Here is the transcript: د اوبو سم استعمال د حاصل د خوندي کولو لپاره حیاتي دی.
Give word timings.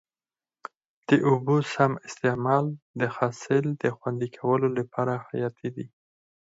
د 1.09 1.11
اوبو 1.29 1.55
سم 1.73 1.91
استعمال 2.07 2.65
د 3.01 3.03
حاصل 3.15 3.65
د 3.83 3.83
خوندي 3.97 4.29
کولو 4.37 4.67
لپاره 4.79 5.13
حیاتي 5.27 5.69
دی. 5.75 5.87